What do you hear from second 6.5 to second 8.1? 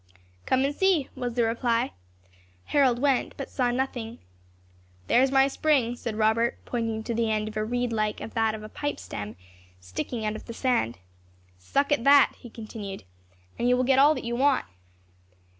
pointing to the end of a reed